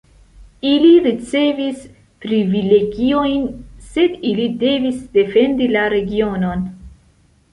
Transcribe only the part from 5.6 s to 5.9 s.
la